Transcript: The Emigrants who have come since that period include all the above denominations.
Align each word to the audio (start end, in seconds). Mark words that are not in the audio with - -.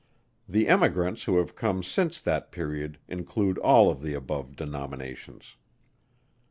The 0.49 0.67
Emigrants 0.67 1.25
who 1.25 1.37
have 1.37 1.55
come 1.55 1.83
since 1.83 2.19
that 2.21 2.51
period 2.51 2.97
include 3.07 3.59
all 3.59 3.93
the 3.93 4.15
above 4.15 4.55
denominations. 4.55 5.57